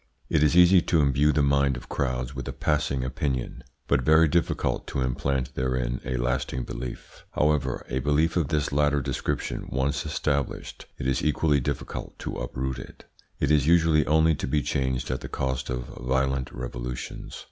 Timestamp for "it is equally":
10.97-11.59